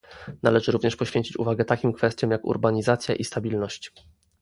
[0.43, 3.93] należy również poświęcić uwagę takim kwestiom, jak urbanizacja i stabilność